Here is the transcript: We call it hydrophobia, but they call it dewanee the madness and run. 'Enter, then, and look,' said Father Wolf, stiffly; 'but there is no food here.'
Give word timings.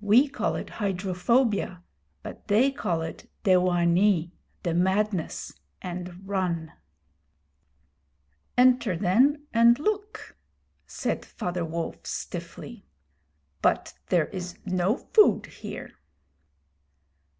We 0.00 0.28
call 0.28 0.54
it 0.54 0.70
hydrophobia, 0.78 1.82
but 2.22 2.46
they 2.46 2.70
call 2.70 3.02
it 3.02 3.28
dewanee 3.42 4.30
the 4.62 4.74
madness 4.74 5.54
and 5.82 6.24
run. 6.24 6.72
'Enter, 8.56 8.96
then, 8.96 9.44
and 9.52 9.76
look,' 9.80 10.36
said 10.86 11.24
Father 11.24 11.64
Wolf, 11.64 12.06
stiffly; 12.06 12.84
'but 13.60 13.94
there 14.08 14.26
is 14.28 14.56
no 14.64 14.98
food 14.98 15.46
here.' 15.46 15.98